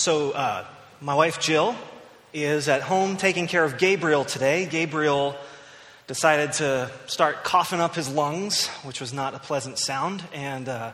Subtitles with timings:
[0.00, 0.64] So, uh,
[1.02, 1.76] my wife Jill
[2.32, 4.64] is at home taking care of Gabriel today.
[4.64, 5.36] Gabriel
[6.06, 10.24] decided to start coughing up his lungs, which was not a pleasant sound.
[10.32, 10.92] And uh,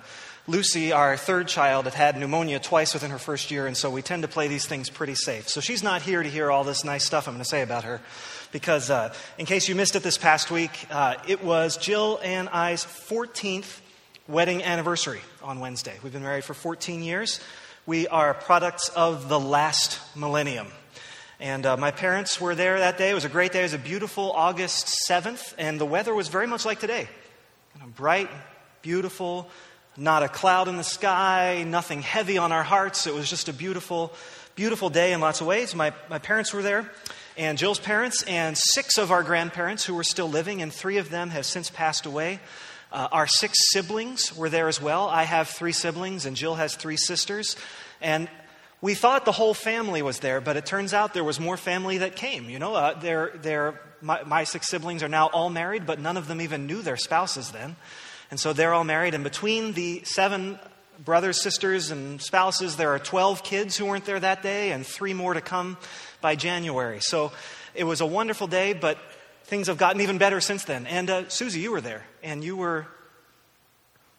[0.49, 4.03] Lucy, our third child, had had pneumonia twice within her first year, and so we
[4.03, 5.49] tend to play these things pretty safe.
[5.49, 7.85] So she's not here to hear all this nice stuff I'm going to say about
[7.85, 8.01] her,
[8.51, 12.49] because uh, in case you missed it this past week, uh, it was Jill and
[12.49, 13.83] I's 14th
[14.27, 15.95] wedding anniversary on Wednesday.
[16.03, 17.39] We've been married for 14 years.
[17.87, 20.67] We are products of the last millennium.
[21.39, 23.11] And uh, my parents were there that day.
[23.11, 23.61] It was a great day.
[23.61, 27.09] It was a beautiful August 7th, and the weather was very much like today.
[27.75, 28.29] Kind of bright,
[28.83, 29.49] beautiful,
[29.97, 33.07] not a cloud in the sky, nothing heavy on our hearts.
[33.07, 34.13] It was just a beautiful,
[34.57, 35.73] beautiful day in lots of ways.
[35.73, 36.91] My, my parents were there,
[37.37, 41.09] and Jill's parents, and six of our grandparents who were still living, and three of
[41.11, 42.41] them have since passed away.
[42.93, 45.09] Uh, our six siblings were there as well.
[45.09, 47.57] I have three siblings, and Jill has three sisters.
[48.01, 48.29] And
[48.81, 51.99] we thought the whole family was there, but it turns out there was more family
[51.99, 52.49] that came.
[52.49, 56.17] You know, uh, they're, they're, my, my six siblings are now all married, but none
[56.17, 57.77] of them even knew their spouses then.
[58.31, 59.15] And so they're all married.
[59.15, 60.59] And between the seven
[61.05, 65.15] brothers, sisters, and spouses, there are 12 kids who weren't there that day, and three
[65.15, 65.77] more to come
[66.21, 67.01] by January.
[67.01, 67.33] So
[67.75, 68.99] it was a wonderful day, but
[69.47, 70.87] things have gotten even better since then.
[70.87, 72.87] And uh, Susie, you were there, and you were,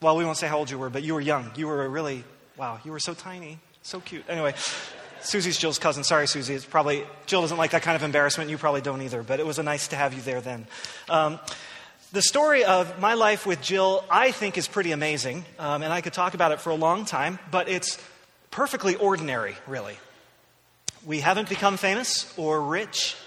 [0.02, 1.52] well, we won't say how old you were, but you were young.
[1.56, 2.24] You were really,
[2.56, 4.24] wow, you were so tiny, so cute.
[4.30, 4.54] Anyway,
[5.22, 6.04] Susie's Jill's cousin.
[6.04, 6.54] Sorry, Susie.
[6.54, 8.50] It's probably, Jill doesn't like that kind of embarrassment.
[8.50, 10.66] You probably don't either, but it was nice to have you there then.
[11.10, 11.40] Um,
[12.14, 16.00] the story of my life with Jill, I think, is pretty amazing, um, and I
[16.00, 18.00] could talk about it for a long time, but it's
[18.50, 19.98] perfectly ordinary, really.
[21.06, 23.18] We haven't become famous or rich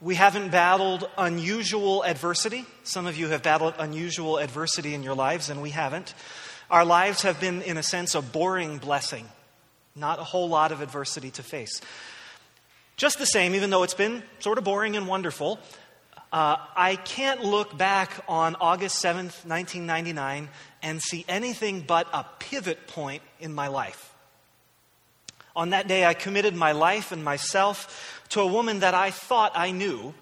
[0.00, 2.64] we haven't battled unusual adversity.
[2.84, 6.14] Some of you have battled unusual adversity in your lives, and we haven't.
[6.70, 9.28] Our lives have been, in a sense, a boring blessing,
[9.96, 11.80] not a whole lot of adversity to face.
[12.96, 15.58] Just the same, even though it's been sort of boring and wonderful,
[16.32, 20.48] uh, I can't look back on August 7th, 1999,
[20.82, 24.14] and see anything but a pivot point in my life.
[25.56, 29.52] On that day, I committed my life and myself to a woman that I thought
[29.54, 30.14] I knew.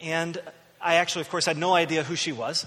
[0.00, 0.40] And
[0.80, 2.66] I actually, of course, had no idea who she was.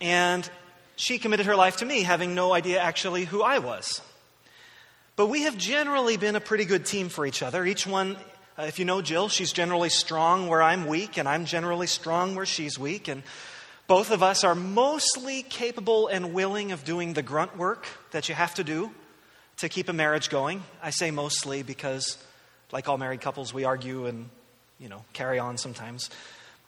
[0.00, 0.48] And
[0.96, 4.00] she committed her life to me, having no idea actually who I was.
[5.16, 7.64] But we have generally been a pretty good team for each other.
[7.64, 8.16] Each one,
[8.58, 12.36] uh, if you know Jill, she's generally strong where I'm weak, and I'm generally strong
[12.36, 13.08] where she's weak.
[13.08, 13.22] And
[13.88, 18.34] both of us are mostly capable and willing of doing the grunt work that you
[18.34, 18.92] have to do
[19.56, 20.62] to keep a marriage going.
[20.82, 22.16] I say mostly because
[22.72, 24.28] like all married couples, we argue and,
[24.78, 26.10] you know, carry on sometimes.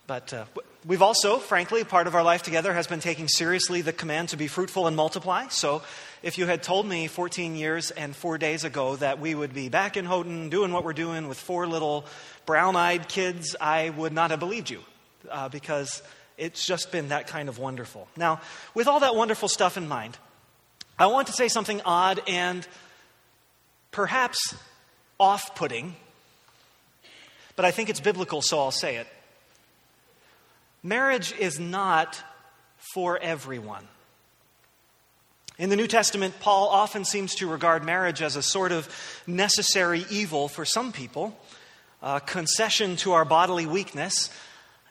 [0.06, 0.44] But uh,
[0.84, 4.36] we've also, frankly, part of our life together has been taking seriously the command to
[4.36, 5.46] be fruitful and multiply.
[5.48, 5.82] So
[6.22, 9.68] if you had told me 14 years and four days ago that we would be
[9.68, 12.06] back in Houghton doing what we're doing with four little
[12.44, 14.80] brown eyed kids, I would not have believed you
[15.30, 16.02] uh, because
[16.36, 18.08] it's just been that kind of wonderful.
[18.16, 18.40] Now,
[18.74, 20.18] with all that wonderful stuff in mind,
[20.98, 22.66] I want to say something odd and
[23.92, 24.56] perhaps
[25.20, 25.94] off putting,
[27.54, 29.06] but I think it's biblical, so I'll say it.
[30.82, 32.22] Marriage is not
[32.94, 33.86] for everyone.
[35.58, 38.88] In the New Testament, Paul often seems to regard marriage as a sort of
[39.26, 41.38] necessary evil for some people,
[42.02, 44.30] a concession to our bodily weakness,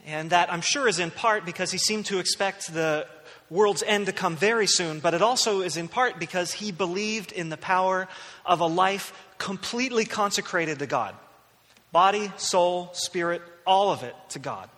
[0.05, 3.07] and that I'm sure is in part because he seemed to expect the
[3.49, 7.31] world's end to come very soon, but it also is in part because he believed
[7.31, 8.07] in the power
[8.45, 11.15] of a life completely consecrated to God
[11.91, 14.69] body, soul, spirit, all of it to God.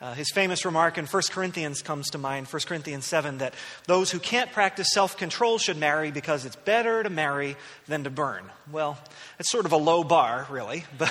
[0.00, 3.54] Uh, his famous remark in 1 Corinthians comes to mind, 1 Corinthians 7, that
[3.86, 8.10] those who can't practice self control should marry because it's better to marry than to
[8.10, 8.44] burn.
[8.70, 8.98] Well,
[9.38, 11.10] it's sort of a low bar, really, but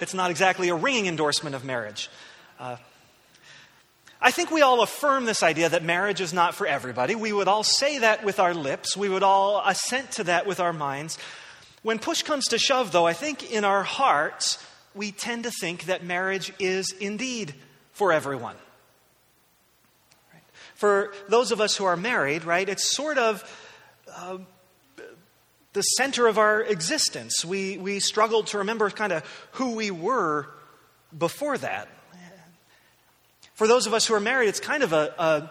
[0.00, 2.10] it's not exactly a ringing endorsement of marriage.
[2.58, 2.78] Uh,
[4.20, 7.14] I think we all affirm this idea that marriage is not for everybody.
[7.14, 10.58] We would all say that with our lips, we would all assent to that with
[10.58, 11.18] our minds.
[11.82, 14.58] When push comes to shove, though, I think in our hearts,
[14.94, 17.54] we tend to think that marriage is indeed
[17.92, 18.56] for everyone.
[20.74, 23.44] For those of us who are married, right, it's sort of
[24.14, 24.38] uh,
[25.72, 27.44] the center of our existence.
[27.44, 30.48] We, we struggle to remember kind of who we were
[31.16, 31.88] before that.
[33.56, 35.50] For those of us who are married, it's kind of a, a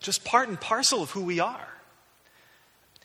[0.00, 1.68] just part and parcel of who we are.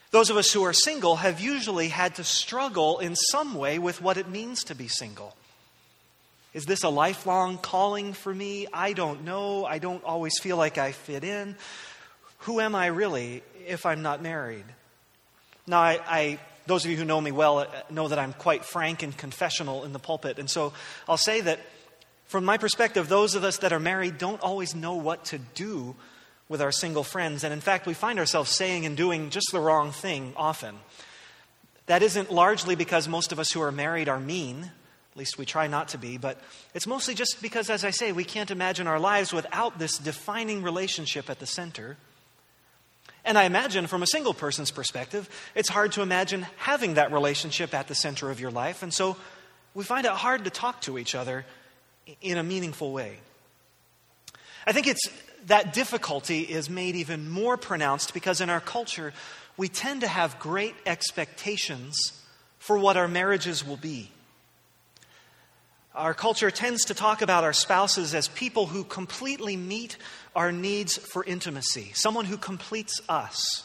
[0.10, 4.02] Those of us who are single have usually had to struggle in some way with
[4.02, 5.36] what it means to be single.
[6.56, 8.66] Is this a lifelong calling for me?
[8.74, 9.66] I don't know.
[9.66, 11.56] I don't always feel like I fit in.
[12.40, 14.66] Who am I really if I'm not married?
[15.68, 18.66] Now, I, I those of you who know me well uh, know that I'm quite
[18.66, 20.40] frank and confessional in the pulpit.
[20.40, 20.74] And so
[21.08, 21.60] I'll say that
[22.30, 25.96] from my perspective, those of us that are married don't always know what to do
[26.48, 27.44] with our single friends.
[27.44, 30.76] And in fact, we find ourselves saying and doing just the wrong thing often.
[31.88, 34.62] That isn't largely because most of us who are married are mean,
[35.12, 36.40] at least we try not to be, but
[36.76, 40.62] it's mostly just because, as I say, we can't imagine our lives without this defining
[40.62, 41.98] relationship at the center.
[43.26, 47.74] And I imagine from a single person's perspective, it's hard to imagine having that relationship
[47.74, 48.84] at the center of your life.
[48.84, 49.18] And so
[49.74, 51.44] we find it hard to talk to each other
[52.22, 53.20] in a meaningful way.
[54.66, 55.10] I think it's
[55.48, 59.14] that difficulty is made even more pronounced because in our culture,
[59.58, 61.98] we tend to have great expectations
[62.60, 64.12] for what our marriages will be.
[65.96, 69.98] Our culture tends to talk about our spouses as people who completely meet
[70.36, 73.64] our needs for intimacy, someone who completes us,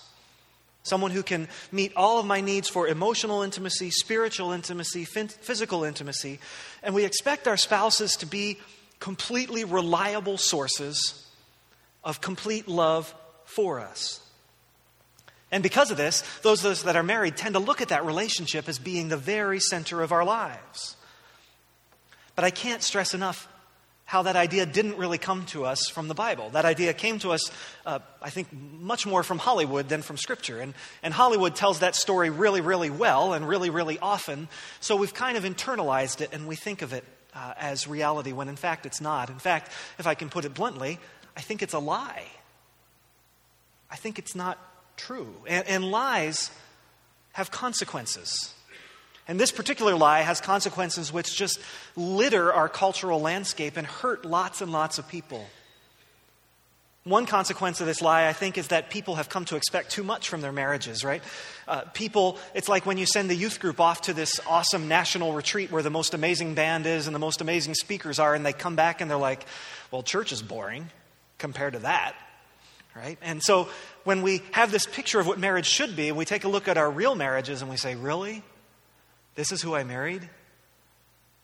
[0.84, 6.38] someone who can meet all of my needs for emotional intimacy, spiritual intimacy, physical intimacy.
[6.82, 8.58] And we expect our spouses to be
[9.00, 11.26] completely reliable sources
[12.04, 13.12] of complete love
[13.46, 14.20] for us.
[15.50, 18.04] And because of this, those of us that are married tend to look at that
[18.04, 20.96] relationship as being the very center of our lives.
[22.34, 23.48] But I can't stress enough
[24.04, 26.50] how that idea didn't really come to us from the Bible.
[26.50, 27.50] That idea came to us,
[27.86, 30.60] uh, I think, much more from Hollywood than from Scripture.
[30.60, 34.48] And, and Hollywood tells that story really, really well and really, really often.
[34.80, 37.04] So we've kind of internalized it and we think of it
[37.34, 39.30] uh, as reality when in fact it's not.
[39.30, 40.98] In fact, if I can put it bluntly,
[41.36, 42.24] I think it's a lie.
[43.90, 44.58] I think it's not
[44.96, 45.34] true.
[45.46, 46.50] And, and lies
[47.32, 48.54] have consequences.
[49.26, 51.58] And this particular lie has consequences which just
[51.96, 55.46] litter our cultural landscape and hurt lots and lots of people.
[57.04, 60.02] One consequence of this lie, I think, is that people have come to expect too
[60.02, 61.22] much from their marriages, right?
[61.68, 65.34] Uh, people, it's like when you send the youth group off to this awesome national
[65.34, 68.54] retreat where the most amazing band is and the most amazing speakers are, and they
[68.54, 69.44] come back and they're like,
[69.90, 70.88] well, church is boring
[71.36, 72.14] compared to that,
[72.96, 73.18] right?
[73.20, 73.68] And so
[74.04, 76.78] when we have this picture of what marriage should be, we take a look at
[76.78, 78.42] our real marriages and we say, really?
[79.34, 80.28] This is who I married?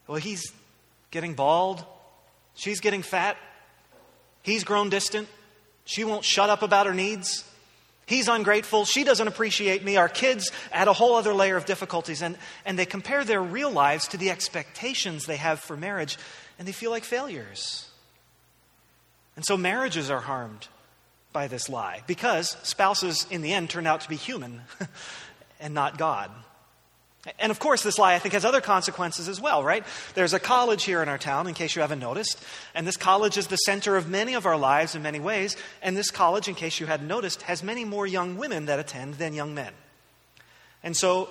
[0.06, 0.52] Well, he's
[1.10, 1.84] getting bald.
[2.54, 3.36] She's getting fat.
[4.42, 5.28] He's grown distant.
[5.84, 7.44] She won't shut up about her needs.
[8.06, 8.84] He's ungrateful.
[8.84, 9.96] She doesn't appreciate me.
[9.96, 12.22] Our kids add a whole other layer of difficulties.
[12.22, 16.18] And, and they compare their real lives to the expectations they have for marriage,
[16.58, 17.88] and they feel like failures.
[19.36, 20.66] And so marriages are harmed
[21.32, 24.62] by this lie because spouses, in the end, turn out to be human
[25.60, 26.32] and not God.
[27.38, 29.84] And of course, this lie, I think, has other consequences as well, right?
[30.14, 32.42] There's a college here in our town, in case you haven't noticed.
[32.74, 35.54] And this college is the center of many of our lives in many ways.
[35.82, 39.14] And this college, in case you hadn't noticed, has many more young women that attend
[39.14, 39.72] than young men.
[40.82, 41.28] And so,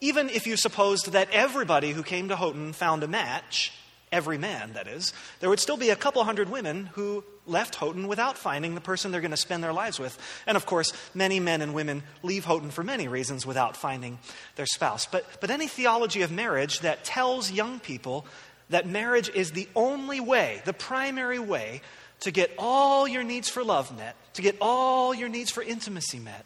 [0.00, 3.72] even if you supposed that everybody who came to Houghton found a match,
[4.12, 8.08] every man, that is, there would still be a couple hundred women who left Houghton
[8.08, 10.18] without finding the person they're going to spend their lives with.
[10.46, 14.18] And of course, many men and women leave Houghton for many reasons without finding
[14.56, 15.06] their spouse.
[15.06, 18.26] But, but any theology of marriage that tells young people
[18.70, 21.80] that marriage is the only way, the primary way,
[22.20, 26.18] to get all your needs for love met, to get all your needs for intimacy
[26.18, 26.44] met.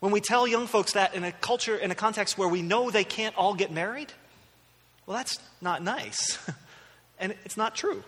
[0.00, 2.90] When we tell young folks that in a culture, in a context where we know
[2.90, 4.12] they can't all get married,
[5.12, 6.38] well, that's not nice.
[7.18, 8.02] and it's not true.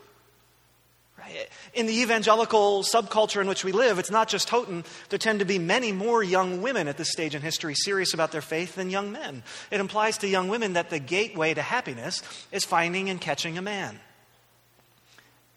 [1.19, 1.51] Right?
[1.75, 4.85] In the evangelical subculture in which we live, it's not just Houghton.
[5.11, 8.33] There tend to be many more young women at this stage in history serious about
[8.33, 9.43] their faith than young men.
[9.71, 13.63] It implies to young women that the gateway to happiness is finding and catching a
[13.63, 14.01] man.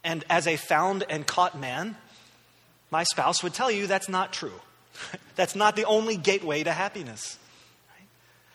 [0.03, 1.95] And as a found and caught man,
[2.91, 4.59] my spouse would tell you that's not true.
[5.37, 7.37] that's not the only gateway to happiness.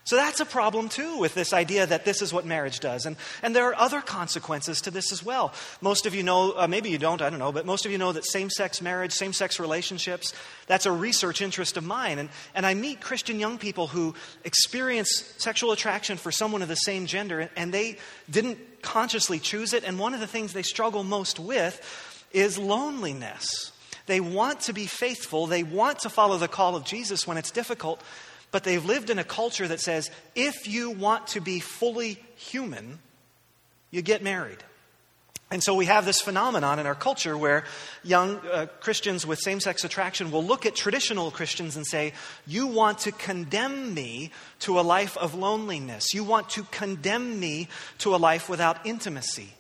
[0.05, 3.07] So that's a problem too with this idea that this is what marriage does.
[3.07, 5.53] And, and there are other consequences to this as well.
[5.81, 7.99] Most of you know, uh, maybe you don't, I don't know, but most of you
[7.99, 10.35] know that same sex marriage, same sex relationships,
[10.67, 12.19] that's a research interest of mine.
[12.19, 16.75] And, and I meet Christian young people who experience sexual attraction for someone of the
[16.75, 19.85] same gender and they didn't consciously choose it.
[19.85, 23.71] And one of the things they struggle most with is loneliness.
[24.07, 27.53] They want to be faithful, they want to follow the call of Jesus when it's
[27.53, 28.03] difficult
[28.53, 33.01] but they've lived in a culture that says if you want to be fully human,
[33.91, 34.59] you get married.
[35.51, 37.65] And so we have this phenomenon in our culture where
[38.03, 42.15] young uh, Christians with same sex attraction will look at traditional Christians and say,
[42.47, 44.31] You want to condemn me
[44.61, 46.15] to a life of loneliness.
[46.15, 47.69] You want to condemn me
[47.99, 49.53] to a life without intimacy.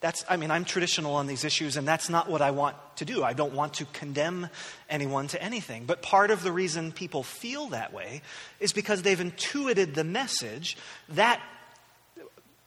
[0.00, 3.04] That's, I mean, I'm traditional on these issues, and that's not what I want to
[3.04, 3.24] do.
[3.24, 4.48] I don't want to condemn
[4.88, 5.86] anyone to anything.
[5.86, 8.22] But part of the reason people feel that way
[8.60, 10.76] is because they've intuited the message
[11.08, 11.40] that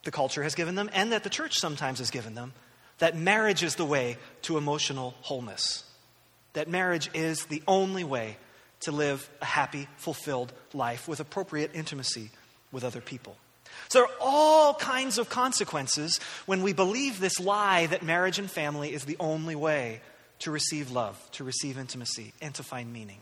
[0.03, 2.53] the culture has given them and that the church sometimes has given them
[3.01, 5.83] that marriage is the way to emotional wholeness,
[6.53, 8.38] that marriage is the only way
[8.81, 12.29] to live a happy, fulfilled life with appropriate intimacy
[12.71, 13.35] with other people.
[13.91, 18.50] So there are all kinds of consequences when we believe this lie that marriage and
[18.50, 20.00] family is the only way
[20.39, 23.17] to receive love, to receive intimacy, and to find meaning.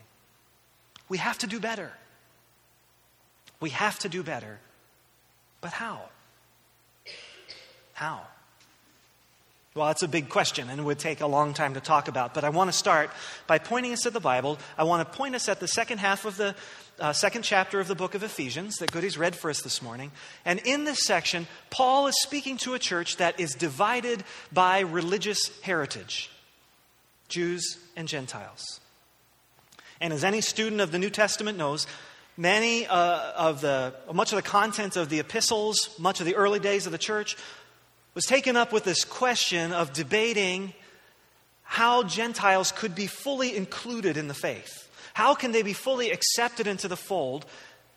[1.08, 1.90] We have to do better.
[3.58, 4.60] We have to do better.
[5.60, 6.02] But how?
[7.94, 8.20] How?
[9.74, 12.34] Well, that's a big question and it would take a long time to talk about.
[12.34, 13.10] But I want to start
[13.46, 14.58] by pointing us at the Bible.
[14.78, 16.54] I want to point us at the second half of the
[17.00, 20.12] uh, second chapter of the book of Ephesians that Goody's read for us this morning.
[20.44, 25.40] And in this section, Paul is speaking to a church that is divided by religious
[25.62, 26.30] heritage
[27.28, 28.80] Jews and Gentiles.
[30.00, 31.86] And as any student of the New Testament knows,
[32.36, 36.58] many uh, of the, much of the content of the epistles, much of the early
[36.58, 37.36] days of the church,
[38.14, 40.74] was taken up with this question of debating
[41.62, 44.89] how Gentiles could be fully included in the faith.
[45.14, 47.46] How can they be fully accepted into the fold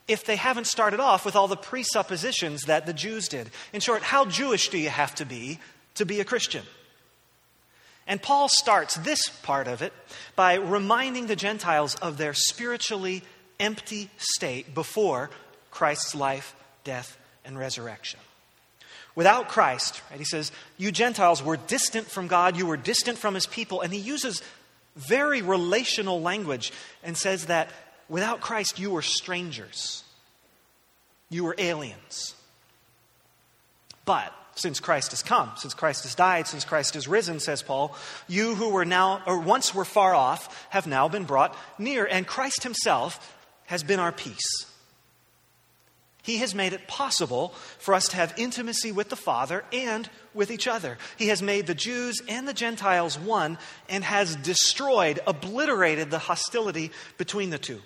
[0.08, 3.50] if they haven't started off with all the presuppositions that the Jews did?
[3.72, 5.60] In short, how Jewish do you have to be
[5.96, 6.63] to be a Christian?
[8.05, 9.93] And Paul starts this part of it
[10.36, 13.24] by reminding the Gentiles of their spiritually
[13.60, 15.29] empty state before
[15.72, 18.20] Christ's life, death, and resurrection.
[19.15, 23.36] Without Christ, right, he says, you Gentiles were distant from God, you were distant from
[23.36, 24.41] his people, and he uses
[24.96, 26.72] very relational language
[27.04, 27.70] and says that
[28.10, 30.04] without Christ, you were strangers,
[31.30, 32.36] you were aliens.
[34.06, 37.96] But since Christ has come, since Christ has died, since Christ has risen, says Paul,
[38.28, 42.28] you who were now, or once were far off, have now been brought near, and
[42.28, 43.36] Christ himself
[43.66, 44.73] has been our peace.
[46.24, 47.50] He has made it possible
[47.80, 50.98] for us to have intimacy with the Father and with each other.
[51.18, 53.58] He has made the Jews and the Gentiles one
[53.89, 57.82] and has destroyed, obliterated the hostility between the two.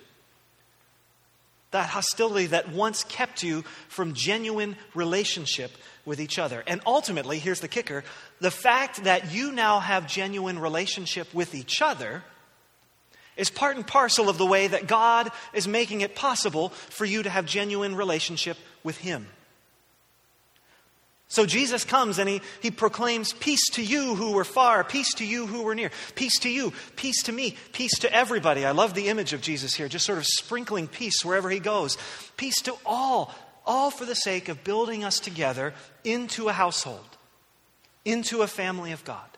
[1.72, 5.72] That hostility that once kept you from genuine relationship
[6.06, 6.64] with each other.
[6.68, 8.04] And ultimately, here's the kicker
[8.40, 12.24] the fact that you now have genuine relationship with each other
[13.38, 17.24] is part and parcel of the way that God is making it possible for you
[17.24, 19.28] to have genuine relationship with Him.
[21.30, 25.26] So Jesus comes and he, he proclaims peace to you who were far, peace to
[25.26, 28.66] you who were near, peace to you, peace to me, peace to everybody.
[28.66, 31.98] I love the image of Jesus here, just sort of sprinkling peace wherever he goes.
[32.38, 35.74] Peace to all, all for the sake of building us together
[36.06, 37.18] into a household,
[38.06, 39.37] into a family of God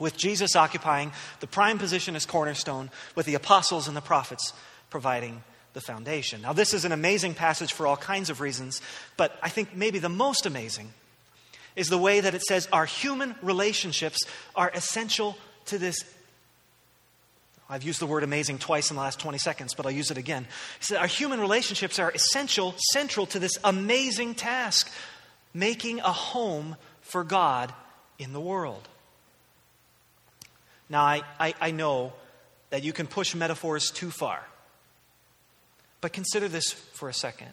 [0.00, 4.52] with Jesus occupying the prime position as cornerstone, with the apostles and the prophets
[4.88, 6.42] providing the foundation.
[6.42, 8.82] Now, this is an amazing passage for all kinds of reasons,
[9.16, 10.92] but I think maybe the most amazing
[11.76, 14.18] is the way that it says our human relationships
[14.56, 16.04] are essential to this.
[17.68, 20.18] I've used the word amazing twice in the last 20 seconds, but I'll use it
[20.18, 20.44] again.
[20.80, 24.90] He said our human relationships are essential, central to this amazing task,
[25.54, 27.72] making a home for God
[28.18, 28.88] in the world.
[30.90, 32.12] Now, I, I, I know
[32.70, 34.44] that you can push metaphors too far.
[36.00, 37.48] But consider this for a second.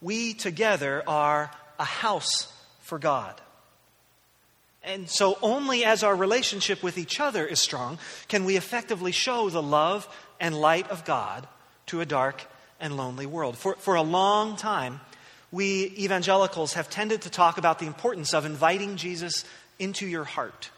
[0.00, 3.40] We together are a house for God.
[4.82, 7.98] And so, only as our relationship with each other is strong
[8.28, 10.06] can we effectively show the love
[10.38, 11.48] and light of God
[11.86, 12.44] to a dark
[12.80, 13.56] and lonely world.
[13.56, 15.00] For, for a long time,
[15.50, 19.44] we evangelicals have tended to talk about the importance of inviting Jesus
[19.78, 20.70] into your heart.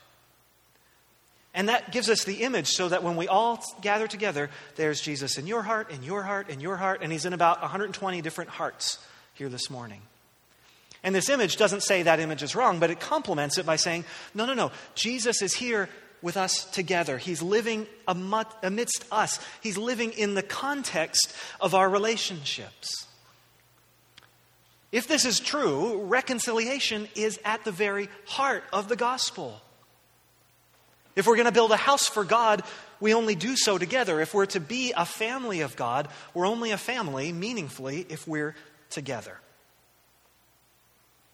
[1.56, 5.38] And that gives us the image so that when we all gather together, there's Jesus
[5.38, 8.50] in your heart, in your heart, in your heart, and he's in about 120 different
[8.50, 8.98] hearts
[9.32, 10.02] here this morning.
[11.02, 14.04] And this image doesn't say that image is wrong, but it complements it by saying,
[14.34, 15.88] no, no, no, Jesus is here
[16.20, 17.16] with us together.
[17.16, 23.06] He's living amidst us, He's living in the context of our relationships.
[24.92, 29.62] If this is true, reconciliation is at the very heart of the gospel.
[31.16, 32.62] If we're going to build a house for God,
[33.00, 34.20] we only do so together.
[34.20, 38.54] If we're to be a family of God, we're only a family meaningfully if we're
[38.90, 39.38] together.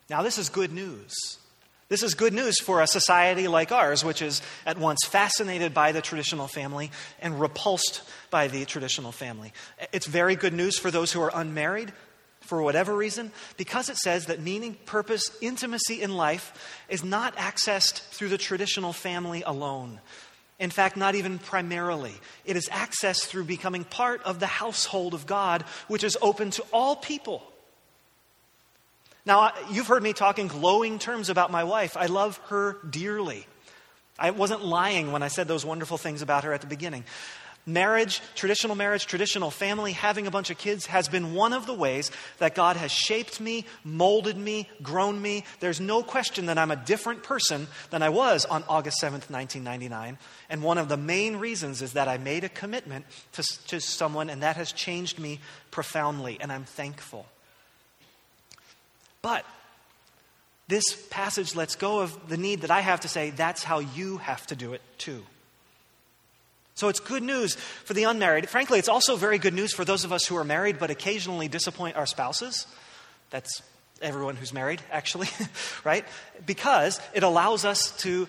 [0.09, 1.13] Now, this is good news.
[1.89, 5.93] This is good news for a society like ours, which is at once fascinated by
[5.93, 9.53] the traditional family and repulsed by the traditional family.
[9.93, 11.93] It's very good news for those who are unmarried,
[12.53, 13.33] for whatever reason?
[13.57, 18.93] Because it says that meaning, purpose, intimacy in life is not accessed through the traditional
[18.93, 19.99] family alone.
[20.59, 22.13] In fact, not even primarily.
[22.45, 26.65] It is accessed through becoming part of the household of God, which is open to
[26.75, 27.43] all people.
[29.25, 31.97] Now, you've heard me talk in glowing terms about my wife.
[31.97, 33.47] I love her dearly.
[34.19, 37.05] I wasn't lying when I said those wonderful things about her at the beginning.
[37.65, 41.75] Marriage, traditional marriage, traditional family, having a bunch of kids has been one of the
[41.75, 45.45] ways that God has shaped me, molded me, grown me.
[45.61, 50.19] There's no question that I'm a different person than I was on August 7th, 1999.
[50.51, 53.05] And one of the main reasons is that I made a commitment
[53.35, 55.39] to, to someone, and that has changed me
[55.71, 57.27] profoundly, and I'm thankful.
[59.23, 59.45] But
[60.67, 64.17] this passage lets go of the need that I have to say, that's how you
[64.17, 65.25] have to do it too.
[66.75, 68.49] So it's good news for the unmarried.
[68.49, 71.49] Frankly, it's also very good news for those of us who are married but occasionally
[71.49, 72.67] disappoint our spouses.
[73.31, 73.63] That's
[74.01, 75.29] everyone who's married, actually,
[75.85, 76.05] right?
[76.45, 78.27] Because it allows us to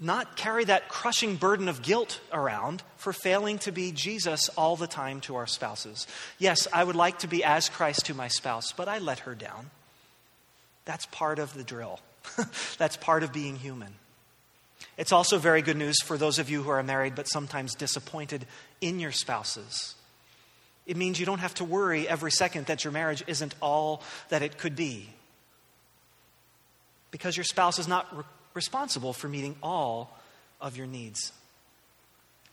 [0.00, 4.86] not carry that crushing burden of guilt around for failing to be Jesus all the
[4.86, 6.06] time to our spouses.
[6.38, 9.34] Yes, I would like to be as Christ to my spouse, but I let her
[9.34, 9.70] down.
[10.84, 12.00] That's part of the drill.
[12.78, 13.94] That's part of being human.
[14.96, 18.46] It's also very good news for those of you who are married but sometimes disappointed
[18.80, 19.94] in your spouses.
[20.86, 24.42] It means you don't have to worry every second that your marriage isn't all that
[24.42, 25.08] it could be.
[27.10, 28.24] Because your spouse is not re-
[28.54, 30.16] responsible for meeting all
[30.60, 31.32] of your needs.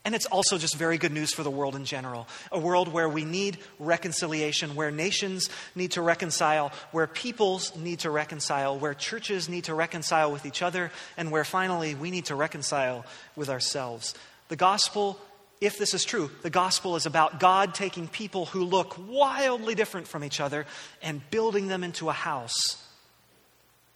[0.04, 2.28] And it's also just very good news for the world in general.
[2.52, 8.10] A world where we need reconciliation, where nations need to reconcile, where peoples need to
[8.10, 12.34] reconcile, where churches need to reconcile with each other, and where finally we need to
[12.34, 14.14] reconcile with ourselves.
[14.48, 15.18] The gospel,
[15.62, 20.06] if this is true, the gospel is about God taking people who look wildly different
[20.06, 20.66] from each other
[21.02, 22.76] and building them into a house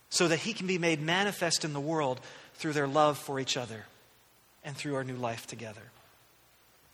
[0.09, 2.19] so that he can be made manifest in the world
[2.55, 3.85] through their love for each other
[4.65, 5.83] and through our new life together.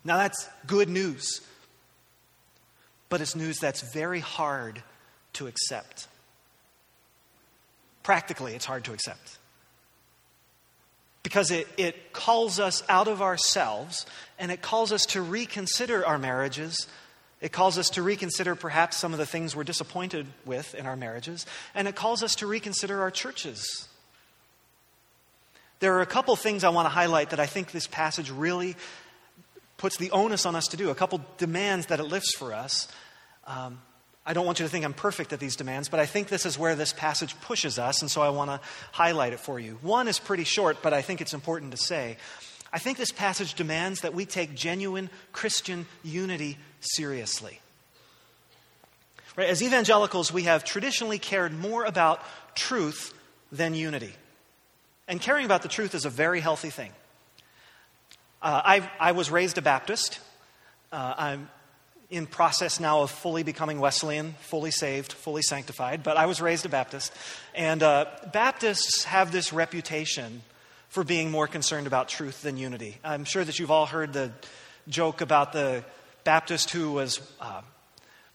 [0.04, 1.40] Now, that's good news,
[3.08, 4.82] but it's news that's very hard
[5.34, 6.08] to accept.
[8.02, 9.38] Practically, it's hard to accept.
[11.23, 14.04] Because it, it calls us out of ourselves
[14.38, 16.86] and it calls us to reconsider our marriages.
[17.40, 20.97] It calls us to reconsider perhaps some of the things we're disappointed with in our
[20.97, 21.47] marriages.
[21.75, 23.88] And it calls us to reconsider our churches.
[25.80, 28.76] There are a couple things I want to highlight that I think this passage really
[29.76, 32.89] puts the onus on us to do, a couple demands that it lifts for us.
[33.47, 33.80] Um,
[34.26, 36.47] I don't want you to think I'm perfect at these demands, but I think this
[36.47, 38.60] is where this passage pushes us, and so I want to
[38.93, 39.78] highlight it for you.
[39.82, 42.17] One is pretty short, but I think it's important to say.
[42.73, 47.60] I think this passage demands that we take genuine Christian unity seriously.
[49.37, 49.49] Right?
[49.49, 52.23] As evangelicals, we have traditionally cared more about
[52.54, 53.13] truth
[53.52, 54.15] than unity.
[55.06, 56.93] And caring about the truth is a very healthy thing.
[58.45, 60.21] Uh, I, I, was raised a Baptist.
[60.93, 61.49] Uh, I'm
[62.11, 66.67] in process now of fully becoming Wesleyan, fully saved, fully sanctified, but I was raised
[66.67, 67.11] a Baptist.
[67.54, 68.04] And uh,
[68.35, 70.43] Baptists have this reputation
[70.91, 72.99] for being more concerned about truth than unity.
[73.02, 74.30] I'm sure that you've all heard the
[74.89, 75.83] joke about the
[76.25, 77.63] Baptist who was uh,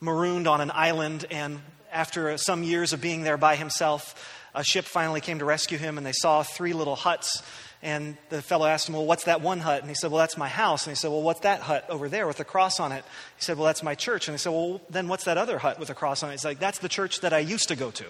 [0.02, 1.60] marooned on an island, and
[1.92, 4.16] after some years of being there by himself,
[4.56, 7.44] a ship finally came to rescue him, and they saw three little huts
[7.82, 9.82] and the fellow asked him, Well, what's that one hut?
[9.82, 10.86] And he said, Well, that's my house.
[10.86, 13.06] And he said, Well, what's that hut over there with a cross on it?
[13.38, 14.28] He said, Well, that's my church.
[14.28, 16.34] And he said, Well, then what's that other hut with a cross on it?
[16.34, 18.06] He's like, That's the church that I used to go to.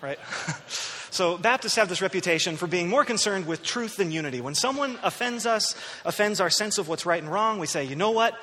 [0.00, 0.18] Right?
[1.10, 4.40] so Baptists have this reputation for being more concerned with truth than unity.
[4.40, 5.74] When someone offends us,
[6.06, 8.34] offends our sense of what's right and wrong, we say, You know what?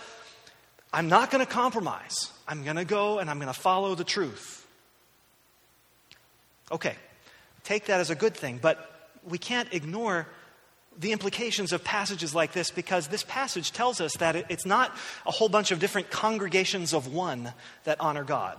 [0.94, 2.32] I'm not going to compromise.
[2.48, 4.68] I'm going to go and I'm going to follow the truth.
[6.72, 6.96] Okay,
[7.64, 10.28] take that as a good thing, but we can't ignore
[11.00, 15.32] the implications of passages like this because this passage tells us that it's not a
[15.32, 17.54] whole bunch of different congregations of one
[17.84, 18.58] that honor God.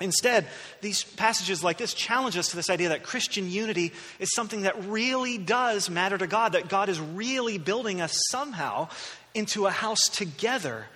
[0.00, 0.46] Instead,
[0.80, 4.84] these passages like this challenge us to this idea that Christian unity is something that
[4.86, 8.88] really does matter to God, that God is really building us somehow
[9.34, 10.86] into a house together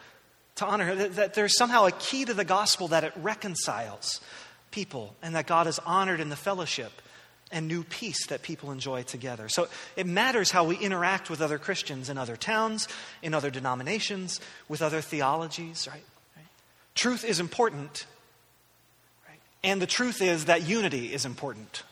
[0.57, 4.21] to honor Him, that there's somehow a key to the gospel that it reconciles
[4.73, 6.91] people and that God is honored in the fellowship
[7.51, 9.49] and new peace that people enjoy together.
[9.49, 12.89] So it matters how we interact with other Christians in other towns,
[13.23, 16.03] in other denominations, with other theologies, right?
[16.37, 16.47] right?
[16.95, 18.07] Truth is important,
[19.27, 19.41] right?
[19.65, 21.83] And the truth is that unity is important.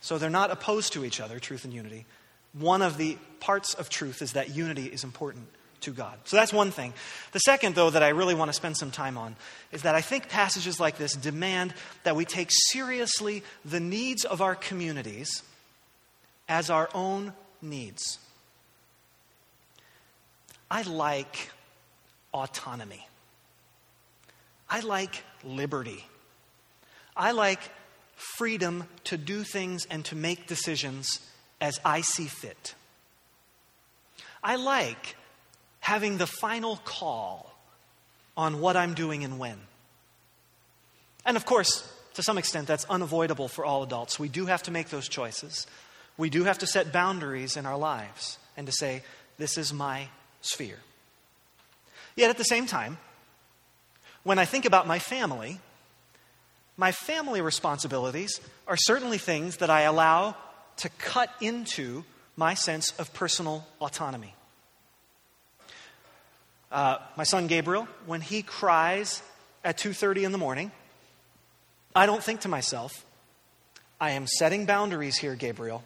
[0.00, 2.06] So they're not opposed to each other, truth and unity.
[2.52, 5.46] One of the parts of truth is that unity is important.
[5.82, 6.18] To God.
[6.24, 6.92] So that's one thing.
[7.32, 9.36] The second, though, that I really want to spend some time on
[9.72, 14.40] is that I think passages like this demand that we take seriously the needs of
[14.42, 15.42] our communities
[16.48, 18.18] as our own needs.
[20.70, 21.50] I like
[22.32, 23.06] autonomy.
[24.68, 26.04] I like liberty.
[27.16, 27.60] I like
[28.14, 31.20] freedom to do things and to make decisions
[31.60, 32.74] as I see fit.
[34.42, 35.16] I like
[35.90, 37.52] having the final call
[38.36, 39.58] on what I'm doing and when.
[41.26, 41.82] And of course,
[42.14, 44.16] to some extent, that's unavoidable for all adults.
[44.16, 45.66] We do have to make those choices.
[46.16, 49.02] We do have to set boundaries in our lives and to say,
[49.36, 50.06] this is my
[50.42, 50.78] sphere.
[52.14, 52.98] Yet at the same time,
[54.22, 55.58] when I think about my family,
[56.76, 60.36] my family responsibilities are certainly things that I allow
[60.76, 62.04] to cut into
[62.36, 64.36] my sense of personal autonomy.
[66.70, 69.22] Uh, my son Gabriel, when he cries
[69.64, 70.70] at 2:30 in the morning,
[71.94, 73.04] I don't think to myself,
[74.00, 75.82] I am setting boundaries here, Gabriel.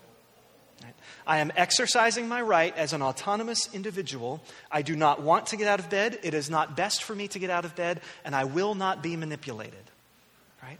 [1.27, 4.43] I am exercising my right as an autonomous individual.
[4.71, 6.19] I do not want to get out of bed.
[6.23, 9.03] It is not best for me to get out of bed, and I will not
[9.03, 9.91] be manipulated.
[10.63, 10.79] Right?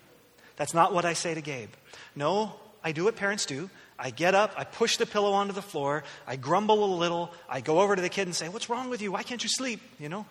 [0.57, 1.71] That's not what I say to Gabe.
[2.15, 3.71] No, I do what parents do.
[3.99, 7.61] I get up, I push the pillow onto the floor, I grumble a little, I
[7.61, 9.13] go over to the kid and say, What's wrong with you?
[9.13, 9.81] Why can't you sleep?
[10.01, 10.27] You know?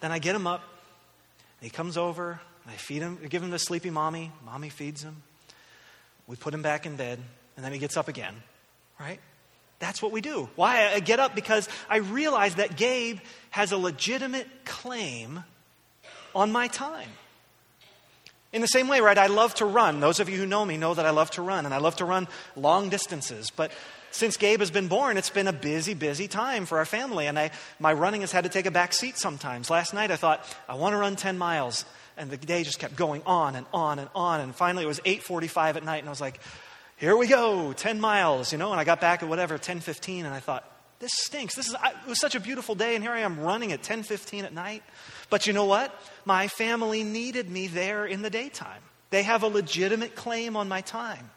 [0.00, 0.62] Then I get him up,
[1.60, 5.22] he comes over, I feed him, I give him the sleepy mommy, mommy feeds him.
[6.26, 7.18] We put him back in bed,
[7.56, 8.34] and then he gets up again,
[8.98, 9.18] right?
[9.80, 10.48] That's what we do.
[10.54, 10.92] Why?
[10.92, 13.18] I get up because I realize that Gabe
[13.50, 15.42] has a legitimate claim
[16.34, 17.08] on my time.
[18.52, 20.00] In the same way, right, I love to run.
[20.00, 21.96] Those of you who know me know that I love to run, and I love
[21.96, 23.50] to run long distances.
[23.50, 23.72] But
[24.10, 27.38] since Gabe has been born, it's been a busy, busy time for our family, and
[27.38, 29.70] I, my running has had to take a back seat sometimes.
[29.70, 31.86] Last night I thought, I want to run 10 miles,
[32.18, 35.00] and the day just kept going on and on and on, and finally it was
[35.00, 36.40] 8.45 at night, and I was like,
[36.98, 40.28] here we go, 10 miles, you know, and I got back at whatever, 10.15, and
[40.28, 40.68] I thought,
[41.02, 41.56] this stinks.
[41.56, 43.82] This is, I, it was such a beautiful day, and here I am running at
[43.82, 44.84] 10.15 at night.
[45.32, 45.98] But you know what?
[46.26, 48.82] My family needed me there in the daytime.
[49.08, 51.30] They have a legitimate claim on my time.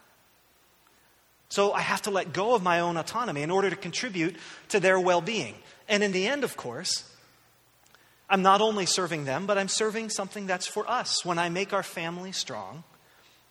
[1.48, 4.36] So I have to let go of my own autonomy in order to contribute
[4.68, 5.56] to their well being.
[5.88, 7.10] And in the end, of course,
[8.30, 11.24] I'm not only serving them, but I'm serving something that's for us.
[11.24, 12.84] When I make our family strong,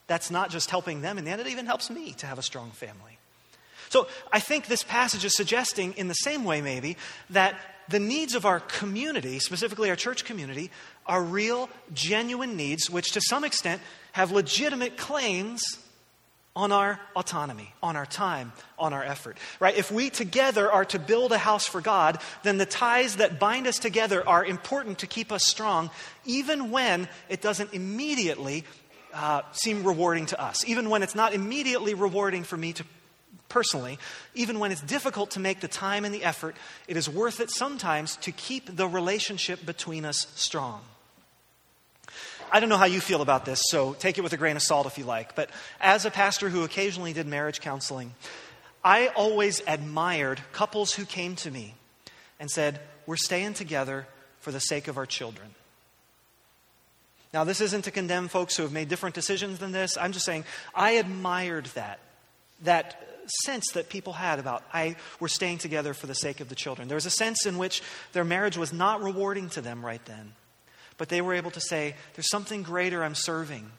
[0.08, 2.42] that's not just helping them in the end, it even helps me to have a
[2.42, 3.16] strong family.
[3.88, 6.98] So I think this passage is suggesting, in the same way, maybe,
[7.30, 7.54] that
[7.88, 10.70] the needs of our community, specifically our church community,
[11.06, 15.62] are real, genuine needs which to some extent have legitimate claims
[16.56, 19.36] on our autonomy, on our time, on our effort.
[19.58, 19.76] Right?
[19.76, 23.66] If we together are to build a house for God, then the ties that bind
[23.66, 25.90] us together are important to keep us strong,
[26.24, 28.64] even when it doesn't immediately
[29.12, 32.84] uh, seem rewarding to us, even when it's not immediately rewarding for me to
[33.54, 34.00] personally,
[34.34, 36.56] even when it's difficult to make the time and the effort,
[36.88, 40.82] it is worth it sometimes to keep the relationship between us strong.
[42.50, 44.62] I don't know how you feel about this, so take it with a grain of
[44.62, 45.36] salt if you like.
[45.36, 48.12] But as a pastor who occasionally did marriage counseling,
[48.82, 51.76] I always admired couples who came to me
[52.40, 54.08] and said, We're staying together
[54.40, 55.54] for the sake of our children.
[57.32, 59.96] Now, this isn't to condemn folks who have made different decisions than this.
[59.96, 62.00] I'm just saying I admired that,
[62.62, 63.13] that
[63.44, 66.88] sense that people had about I were staying together for the sake of the children.
[66.88, 67.82] There was a sense in which
[68.12, 70.32] their marriage was not rewarding to them right then.
[70.96, 73.70] But they were able to say, There's something greater I'm serving.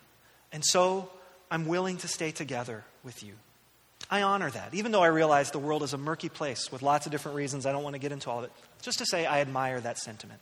[0.52, 1.10] And so
[1.50, 3.34] I'm willing to stay together with you.
[4.10, 7.06] I honor that, even though I realize the world is a murky place with lots
[7.06, 7.66] of different reasons.
[7.66, 8.52] I don't want to get into all of it.
[8.82, 10.40] Just to say, I admire that sentiment.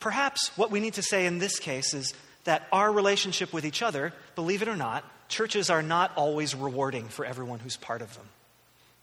[0.00, 2.12] Perhaps what we need to say in this case is
[2.44, 7.08] that our relationship with each other, believe it or not, churches are not always rewarding
[7.08, 8.26] for everyone who's part of them.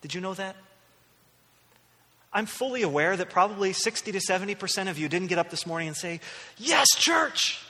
[0.01, 0.55] Did you know that?
[2.33, 5.89] I'm fully aware that probably 60 to 70% of you didn't get up this morning
[5.89, 6.21] and say,
[6.57, 7.61] Yes, church!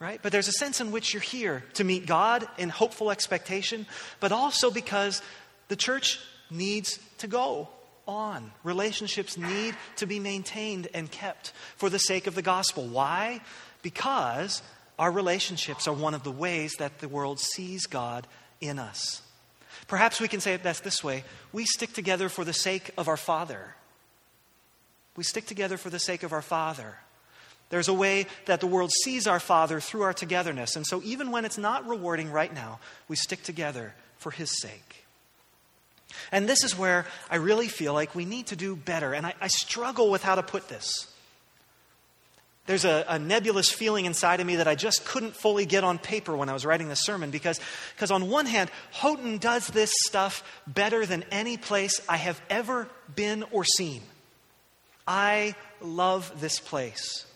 [0.00, 0.18] Right?
[0.20, 3.86] But there's a sense in which you're here to meet God in hopeful expectation,
[4.18, 5.22] but also because
[5.68, 6.18] the church
[6.50, 7.68] needs to go
[8.08, 8.50] on.
[8.64, 12.84] Relationships need to be maintained and kept for the sake of the gospel.
[12.84, 13.40] Why?
[13.82, 14.60] Because
[15.02, 18.24] our relationships are one of the ways that the world sees God
[18.60, 19.20] in us.
[19.88, 23.08] Perhaps we can say it best this way we stick together for the sake of
[23.08, 23.74] our Father.
[25.16, 26.98] We stick together for the sake of our Father.
[27.68, 30.76] There's a way that the world sees our Father through our togetherness.
[30.76, 35.04] And so, even when it's not rewarding right now, we stick together for His sake.
[36.30, 39.14] And this is where I really feel like we need to do better.
[39.14, 41.11] And I, I struggle with how to put this.
[42.66, 45.98] There's a, a, nebulous feeling inside of me that I just couldn't fully get on
[45.98, 47.58] paper when I was writing this sermon because,
[47.96, 52.88] because, on one hand, Houghton does this stuff better than any place I have ever
[53.14, 54.02] been or seen.
[55.08, 57.26] I love this place.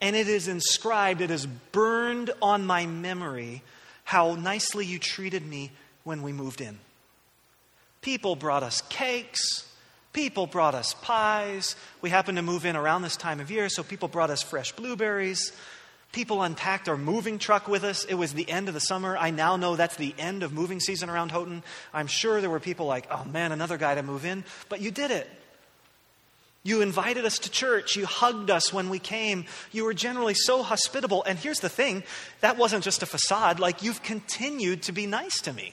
[0.00, 3.62] And it is inscribed, it is burned on my memory
[4.04, 5.70] how nicely you treated me
[6.04, 6.78] when we moved in.
[8.00, 9.69] People brought us cakes.
[10.12, 11.76] People brought us pies.
[12.02, 14.72] We happened to move in around this time of year, so people brought us fresh
[14.72, 15.52] blueberries.
[16.12, 18.04] People unpacked our moving truck with us.
[18.04, 19.16] It was the end of the summer.
[19.16, 21.62] I now know that's the end of moving season around Houghton.
[21.94, 24.42] I'm sure there were people like, oh man, another guy to move in.
[24.68, 25.30] But you did it.
[26.64, 27.94] You invited us to church.
[27.94, 29.46] You hugged us when we came.
[29.70, 31.22] You were generally so hospitable.
[31.22, 32.02] And here's the thing
[32.40, 33.60] that wasn't just a facade.
[33.60, 35.72] Like, you've continued to be nice to me,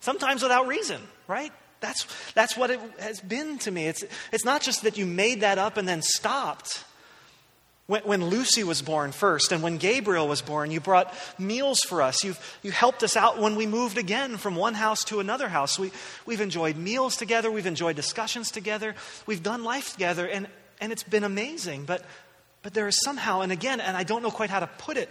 [0.00, 1.52] sometimes without reason, right?
[1.80, 3.86] That's, that's what it has been to me.
[3.86, 6.84] It's, it's not just that you made that up and then stopped.
[7.86, 12.02] When, when Lucy was born first and when Gabriel was born, you brought meals for
[12.02, 12.22] us.
[12.22, 15.78] You've, you helped us out when we moved again from one house to another house.
[15.78, 15.90] We,
[16.26, 17.50] we've enjoyed meals together.
[17.50, 18.94] We've enjoyed discussions together.
[19.26, 20.46] We've done life together, and,
[20.80, 21.84] and it's been amazing.
[21.84, 22.04] But,
[22.62, 25.10] but there is somehow, and again, and I don't know quite how to put it,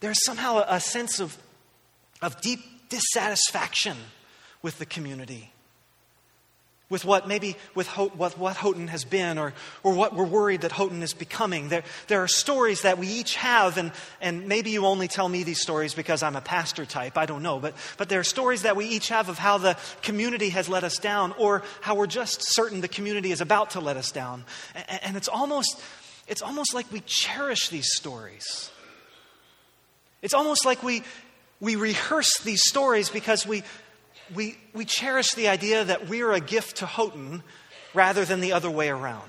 [0.00, 1.36] there's somehow a, a sense of,
[2.22, 3.96] of deep dissatisfaction
[4.62, 5.52] with the community,
[6.90, 10.62] with what maybe with Ho- what, what Houghton has been or, or what we're worried
[10.62, 11.68] that Houghton is becoming.
[11.68, 15.44] There, there are stories that we each have, and, and maybe you only tell me
[15.44, 18.62] these stories because I'm a pastor type, I don't know, but, but there are stories
[18.62, 22.06] that we each have of how the community has let us down or how we're
[22.06, 24.44] just certain the community is about to let us down.
[24.74, 25.80] And, and it's, almost,
[26.26, 28.70] it's almost like we cherish these stories.
[30.22, 31.02] It's almost like we,
[31.60, 33.62] we rehearse these stories because we,
[34.34, 37.42] we, we cherish the idea that we're a gift to Houghton
[37.94, 39.24] rather than the other way around.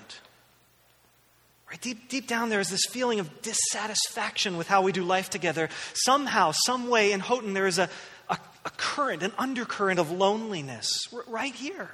[1.70, 1.82] Right?
[1.82, 5.70] Deep, deep down, there is this feeling of dissatisfaction with how we do life together.
[5.94, 7.90] Somehow, some way in Houghton, there is a,
[8.30, 11.90] a, a current, an undercurrent of loneliness r- right here.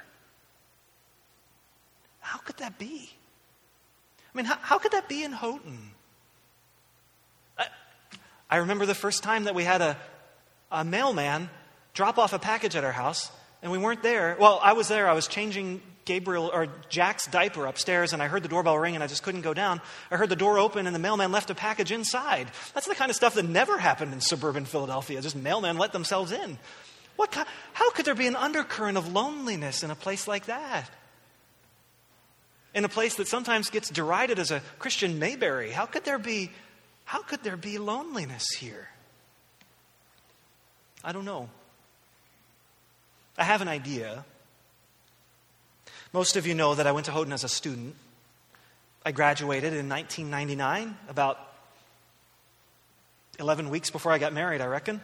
[2.20, 3.10] How could that be?
[4.34, 5.78] I mean, how, how could that be in Houghton?
[7.56, 7.66] I,
[8.50, 9.96] I remember the first time that we had a,
[10.70, 11.48] a mailman
[11.98, 13.28] drop off a package at our house,
[13.60, 14.36] and we weren't there.
[14.38, 15.08] Well, I was there.
[15.08, 19.02] I was changing Gabriel or Jack's diaper upstairs, and I heard the doorbell ring, and
[19.02, 19.80] I just couldn't go down.
[20.08, 22.52] I heard the door open, and the mailman left a package inside.
[22.72, 25.20] That's the kind of stuff that never happened in suburban Philadelphia.
[25.20, 26.56] Just mailmen let themselves in.
[27.16, 27.34] What?
[27.72, 30.88] How could there be an undercurrent of loneliness in a place like that?
[32.74, 36.52] In a place that sometimes gets derided as a Christian Mayberry, how could there be?
[37.04, 38.88] How could there be loneliness here?
[41.02, 41.48] I don't know.
[43.38, 44.24] I have an idea.
[46.12, 47.94] Most of you know that I went to Houghton as a student.
[49.06, 51.38] I graduated in 1999, about
[53.38, 55.00] 11 weeks before I got married, I reckon.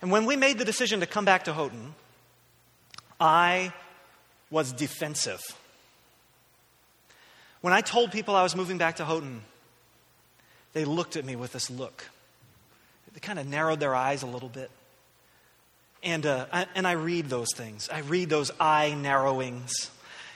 [0.00, 1.94] And when we made the decision to come back to Houghton,
[3.20, 3.74] I
[4.50, 5.42] was defensive.
[7.60, 9.42] When I told people I was moving back to Houghton,
[10.72, 12.06] they looked at me with this look.
[13.12, 14.70] They kind of narrowed their eyes a little bit.
[16.02, 17.88] And, uh, I, and I read those things.
[17.90, 19.90] I read those eye narrowings.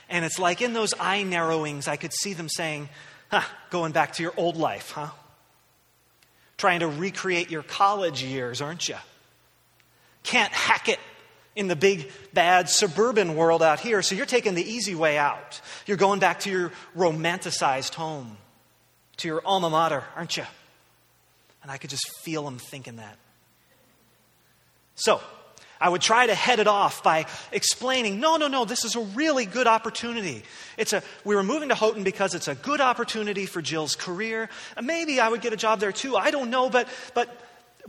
[0.09, 2.89] And it's like in those eye narrowings, I could see them saying,
[3.31, 5.09] huh, going back to your old life, huh?
[6.57, 8.95] Trying to recreate your college years, aren't you?
[10.23, 10.99] Can't hack it
[11.55, 15.61] in the big, bad suburban world out here, so you're taking the easy way out.
[15.85, 18.37] You're going back to your romanticized home,
[19.17, 20.43] to your alma mater, aren't you?
[21.63, 23.17] And I could just feel them thinking that.
[24.95, 25.21] So,
[25.85, 29.01] I would try to head it off by explaining, no, no, no, this is a
[29.01, 30.41] really good opportunity.
[30.77, 34.49] It's a, we were moving to Houghton because it's a good opportunity for Jill's career.
[34.75, 36.15] And maybe I would get a job there too.
[36.15, 37.29] I don't know, but, but,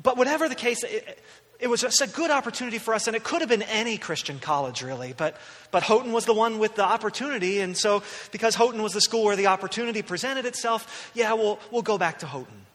[0.03, 1.19] but whatever the case, it,
[1.59, 4.41] it was just a good opportunity for us, and it could have been any Christian
[4.41, 5.15] college, really.
[5.17, 5.39] But,
[5.71, 9.25] but Houghton was the one with the opportunity, and so because Houghton was the school
[9.25, 12.67] where the opportunity presented itself, yeah, we'll, we'll go back to Houghton.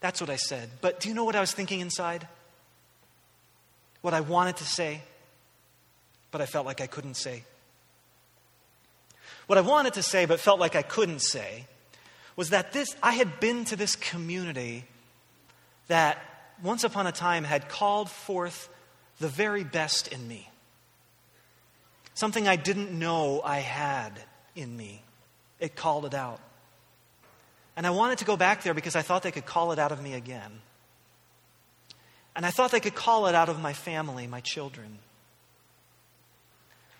[0.00, 0.68] That's what I said.
[0.82, 2.28] But do you know what I was thinking inside?
[4.06, 5.02] What I wanted to say,
[6.30, 7.42] but I felt like I couldn't say.
[9.48, 11.64] What I wanted to say, but felt like I couldn't say,
[12.36, 14.84] was that this, I had been to this community
[15.88, 16.18] that
[16.62, 18.68] once upon a time had called forth
[19.18, 20.48] the very best in me.
[22.14, 24.12] Something I didn't know I had
[24.54, 25.02] in me.
[25.58, 26.38] It called it out.
[27.76, 29.90] And I wanted to go back there because I thought they could call it out
[29.90, 30.60] of me again.
[32.36, 34.98] And I thought they could call it out of my family, my children.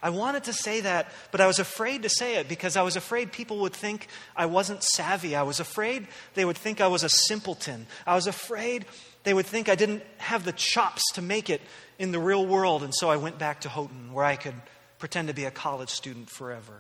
[0.02, 2.96] I wanted to say that, but I was afraid to say it because I was
[2.96, 5.34] afraid people would think I wasn't savvy.
[5.34, 7.86] I was afraid they would think I was a simpleton.
[8.06, 8.84] I was afraid
[9.24, 11.60] they would think I didn't have the chops to make it
[11.98, 12.82] in the real world.
[12.82, 14.54] And so I went back to Houghton where I could
[14.98, 16.74] pretend to be a college student forever.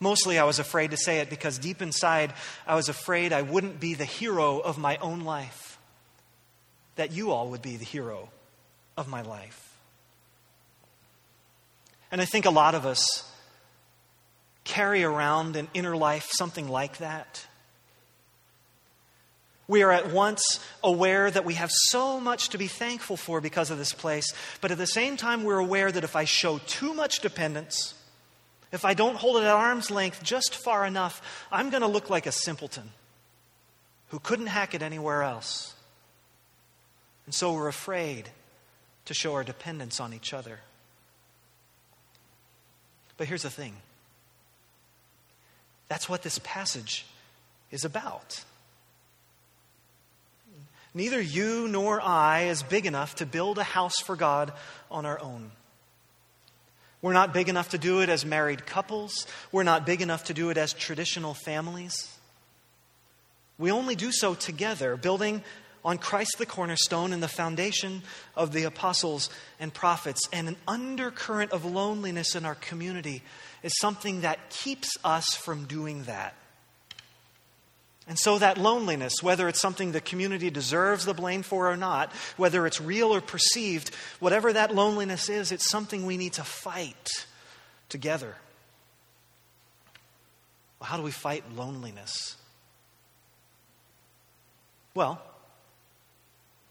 [0.00, 2.32] Mostly, I was afraid to say it because deep inside,
[2.66, 5.67] I was afraid I wouldn't be the hero of my own life,
[6.98, 8.28] that you all would be the hero
[8.96, 9.76] of my life.
[12.10, 13.24] And I think a lot of us
[14.64, 17.46] carry around in inner life something like that.
[19.68, 20.42] We are at once
[20.82, 24.72] aware that we have so much to be thankful for because of this place, but
[24.72, 27.94] at the same time, we're aware that if I show too much dependence,
[28.72, 32.10] if I don't hold it at arm's length just far enough, I'm going to look
[32.10, 32.90] like a simpleton
[34.08, 35.74] who couldn't hack it anywhere else.
[37.28, 38.30] And so we're afraid
[39.04, 40.60] to show our dependence on each other.
[43.18, 43.74] But here's the thing
[45.88, 47.04] that's what this passage
[47.70, 48.42] is about.
[50.94, 54.50] Neither you nor I is big enough to build a house for God
[54.90, 55.50] on our own.
[57.02, 59.26] We're not big enough to do it as married couples.
[59.52, 62.10] We're not big enough to do it as traditional families.
[63.58, 65.42] We only do so together, building
[65.88, 68.02] on Christ the cornerstone and the foundation
[68.36, 70.20] of the apostles and prophets.
[70.34, 73.22] And an undercurrent of loneliness in our community
[73.62, 76.34] is something that keeps us from doing that.
[78.06, 82.12] And so, that loneliness, whether it's something the community deserves the blame for or not,
[82.36, 87.26] whether it's real or perceived, whatever that loneliness is, it's something we need to fight
[87.88, 88.36] together.
[90.80, 92.36] Well, how do we fight loneliness?
[94.94, 95.22] Well,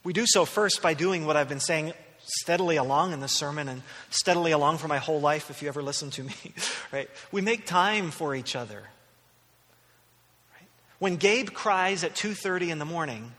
[0.07, 1.91] we do so first by doing what I've been saying
[2.21, 5.83] steadily along in this sermon and steadily along for my whole life if you ever
[5.83, 6.33] listen to me,
[6.93, 7.09] right?
[7.33, 8.83] We make time for each other.
[10.53, 10.69] Right?
[10.99, 13.33] When Gabe cries at 2:30 in the morning,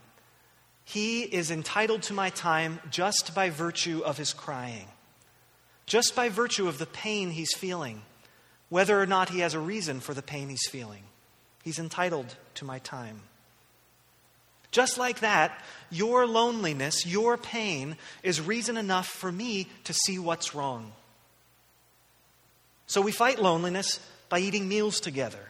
[0.85, 4.89] he is entitled to my time just by virtue of his crying.
[5.87, 8.03] Just by virtue of the pain he's feeling,
[8.69, 11.05] whether or not he has a reason for the pain he's feeling.
[11.65, 13.23] He's entitled to my time.
[14.71, 20.55] Just like that, your loneliness, your pain, is reason enough for me to see what's
[20.55, 20.93] wrong.
[22.87, 25.41] So we fight loneliness by eating meals together.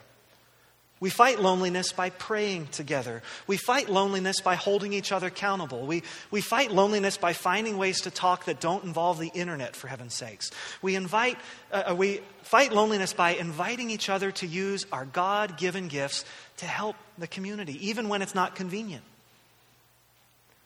[1.01, 3.23] We fight loneliness by praying together.
[3.47, 5.87] We fight loneliness by holding each other accountable.
[5.87, 6.03] We,
[6.33, 10.15] we fight loneliness by finding ways to talk that don't involve the internet, for heaven's
[10.15, 10.51] sakes.
[10.83, 11.39] We, invite,
[11.73, 16.25] uh, uh we fight loneliness by inviting each other to use our God given gifts
[16.57, 19.05] to help the community, even when it's not convenient.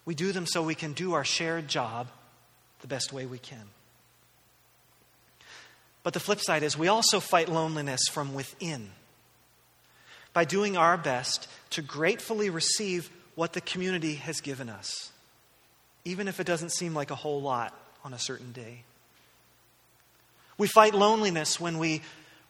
[0.05, 2.09] We do them so we can do our shared job
[2.81, 3.65] the best way we can.
[6.03, 8.91] But the flip side is we also fight loneliness from within
[10.33, 15.13] by doing our best to gratefully receive what the community has given us,
[16.05, 18.83] even if it doesn't seem like a whole lot on a certain day.
[20.59, 22.03] We fight loneliness when we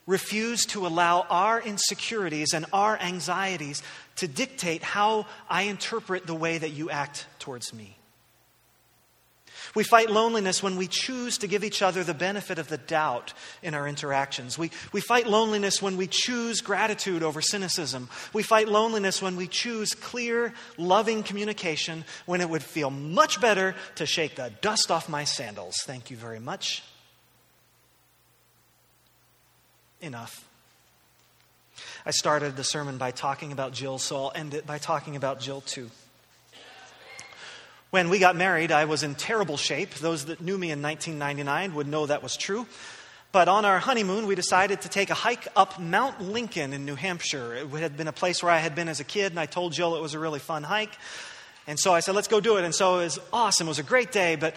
[0.07, 3.83] refuse to allow our insecurities and our anxieties
[4.17, 7.97] to dictate how I interpret the way that you act towards me.
[9.75, 13.33] We fight loneliness when we choose to give each other the benefit of the doubt
[13.63, 14.59] in our interactions.
[14.59, 18.11] We, we fight loneliness when we choose gratitude over cynicism.
[18.35, 23.75] We fight loneliness when we choose clear, loving communication when it would feel much better
[23.95, 25.77] to shake the dust off my sandals.
[25.85, 26.83] Thank you very much.
[30.03, 30.45] Enough.
[32.05, 35.39] I started the sermon by talking about Jill, so I'll end it by talking about
[35.39, 35.91] Jill too.
[37.91, 39.95] When we got married, I was in terrible shape.
[39.95, 42.67] Those that knew me in 1999 would know that was true.
[43.31, 46.97] But on our honeymoon, we decided to take a hike up Mount Lincoln in New
[46.97, 47.55] Hampshire.
[47.55, 49.73] It had been a place where I had been as a kid, and I told
[49.73, 50.97] Jill it was a really fun hike.
[51.69, 52.65] And so I said, let's go do it.
[52.65, 53.69] And so it was awesome.
[53.69, 54.57] It was a great day, but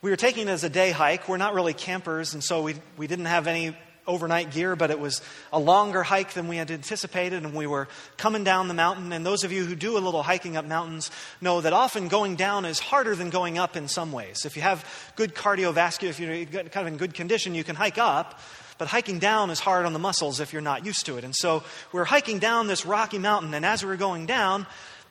[0.00, 1.28] we were taking it as a day hike.
[1.28, 3.76] We're not really campers, and so we, we didn't have any
[4.06, 5.20] overnight gear, but it was
[5.52, 9.12] a longer hike than we had anticipated, and we were coming down the mountain.
[9.12, 12.36] And those of you who do a little hiking up mountains know that often going
[12.36, 14.44] down is harder than going up in some ways.
[14.44, 14.84] If you have
[15.16, 18.40] good cardiovascular, if you're kind of in good condition, you can hike up.
[18.78, 21.24] But hiking down is hard on the muscles if you're not used to it.
[21.24, 21.62] And so
[21.92, 24.66] we're hiking down this rocky mountain, and as we were going down,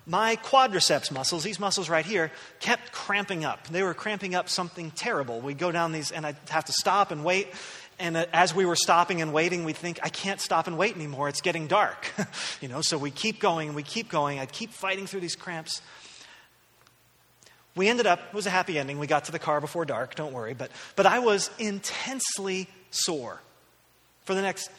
[0.07, 3.67] my quadriceps muscles, these muscles right here, kept cramping up.
[3.67, 5.41] They were cramping up something terrible.
[5.41, 7.47] We'd go down these, and I'd have to stop and wait.
[7.97, 11.29] And as we were stopping and waiting, we'd think, I can't stop and wait anymore.
[11.29, 12.11] It's getting dark.
[12.61, 14.39] you know, so we keep going and we keep going.
[14.39, 15.81] I'd keep fighting through these cramps.
[17.75, 18.99] We ended up, it was a happy ending.
[18.99, 20.53] We got to the car before dark, don't worry.
[20.53, 23.41] But, but I was intensely sore
[24.23, 24.69] for the next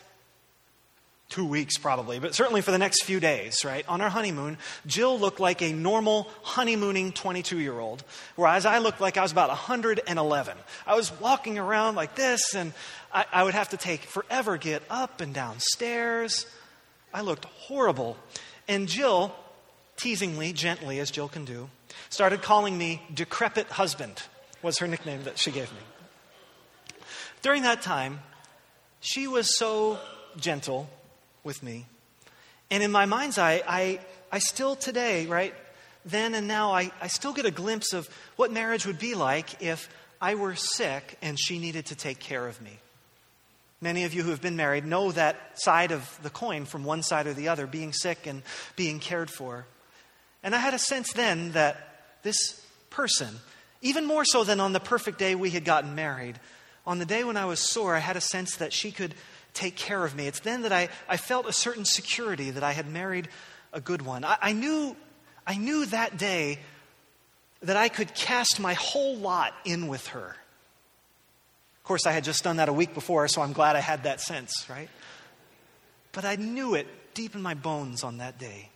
[1.28, 3.86] two weeks, probably, but certainly for the next few days, right?
[3.88, 8.04] On our honeymoon, Jill looked like a normal honeymooning 22 year old,
[8.36, 10.56] whereas I looked like I was about 111.
[10.86, 12.72] I was walking around like this, and
[13.12, 16.46] I, I would have to take forever get up and down stairs.
[17.12, 18.16] I looked horrible.
[18.68, 19.34] And Jill,
[19.96, 21.70] teasingly, gently, as Jill can do,
[22.08, 24.22] started calling me decrepit husband,
[24.62, 26.96] was her nickname that she gave me.
[27.42, 28.20] During that time,
[29.00, 29.98] she was so
[30.36, 30.88] gentle
[31.46, 31.86] with me.
[32.70, 35.54] And in my mind's eye, I, I still today, right,
[36.04, 39.62] then and now, I, I still get a glimpse of what marriage would be like
[39.62, 39.88] if
[40.20, 42.78] I were sick and she needed to take care of me.
[43.80, 47.02] Many of you who have been married know that side of the coin from one
[47.02, 48.42] side or the other, being sick and
[48.76, 49.66] being cared for.
[50.42, 51.76] And I had a sense then that
[52.22, 53.28] this person,
[53.82, 56.38] even more so than on the perfect day we had gotten married,
[56.86, 59.14] on the day when I was sore, I had a sense that she could
[59.56, 60.26] take care of me.
[60.26, 63.28] It's then that I, I felt a certain security that I had married
[63.72, 64.24] a good one.
[64.24, 64.94] I, I, knew,
[65.46, 66.60] I knew that day
[67.62, 70.36] that I could cast my whole lot in with her.
[71.76, 74.04] Of course, I had just done that a week before, so I'm glad I had
[74.04, 74.90] that sense, right?
[76.12, 78.70] But I knew it deep in my bones on that day.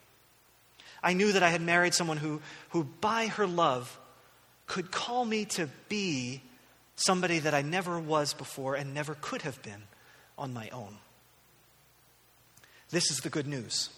[1.03, 3.99] I knew that I had married someone who, who by her love,
[4.67, 6.43] could call me to be
[6.95, 9.83] somebody that I never was before and never could have been
[10.41, 10.97] on my own.
[12.91, 13.91] This is the good news.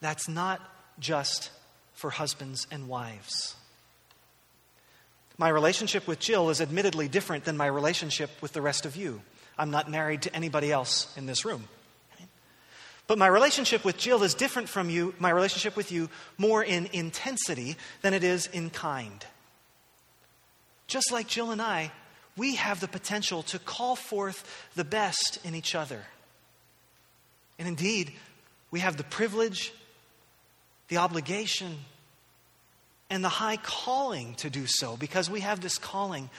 [0.00, 0.60] That's not
[0.98, 1.50] just
[1.94, 3.54] for husbands and wives.
[5.38, 9.22] My relationship with Jill is admittedly different than my relationship with the rest of you.
[9.56, 11.68] I'm not married to anybody else in this room.
[13.06, 16.08] But my relationship with Jill is different from you, my relationship with you,
[16.38, 19.24] more in intensity than it is in kind.
[20.86, 21.90] Just like Jill and I,
[22.36, 26.02] we have the potential to call forth the best in each other.
[27.58, 28.12] And indeed,
[28.70, 29.72] we have the privilege,
[30.88, 31.76] the obligation,
[33.10, 36.30] and the high calling to do so because we have this calling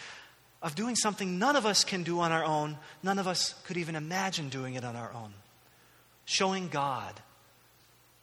[0.61, 2.77] of doing something none of us can do on our own.
[3.03, 5.33] None of us could even imagine doing it on our own
[6.25, 7.13] showing God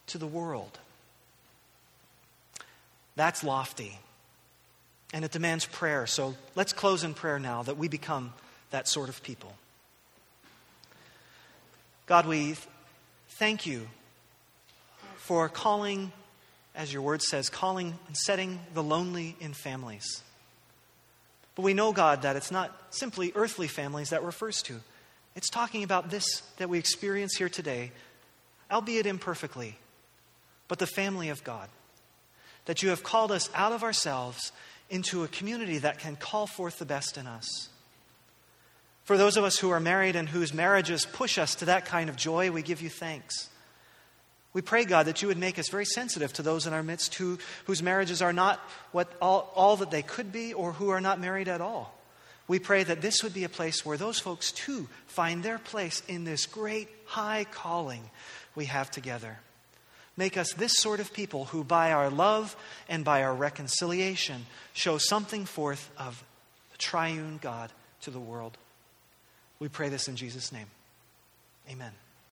[0.06, 0.78] to the world.
[3.16, 3.98] That's lofty.
[5.12, 6.06] And it demands prayer.
[6.06, 8.32] So let's close in prayer now that we become
[8.70, 9.54] that sort of people.
[12.06, 12.56] God, we
[13.38, 13.88] thank you
[15.16, 16.12] for calling,
[16.74, 20.22] as your word says, calling and setting the lonely in families.
[21.54, 24.76] But we know, God, that it's not simply earthly families that refers to.
[25.34, 27.92] It's talking about this that we experience here today,
[28.70, 29.76] albeit imperfectly,
[30.66, 31.68] but the family of God.
[32.66, 34.52] That you have called us out of ourselves
[34.90, 37.68] into a community that can call forth the best in us.
[39.04, 42.10] For those of us who are married and whose marriages push us to that kind
[42.10, 43.48] of joy, we give you thanks.
[44.52, 47.14] We pray, God, that you would make us very sensitive to those in our midst
[47.14, 48.58] who, whose marriages are not
[48.92, 51.94] what, all, all that they could be or who are not married at all.
[52.48, 56.02] We pray that this would be a place where those folks too find their place
[56.08, 58.10] in this great high calling
[58.54, 59.38] we have together.
[60.18, 62.56] Make us this sort of people who, by our love
[62.88, 66.24] and by our reconciliation, show something forth of
[66.72, 68.58] the triune God to the world.
[69.60, 70.66] We pray this in Jesus' name.
[71.70, 71.92] Amen.